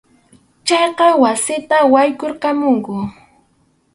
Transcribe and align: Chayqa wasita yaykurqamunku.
Chayqa 0.67 1.07
wasita 1.21 1.77
yaykurqamunku. 1.93 2.95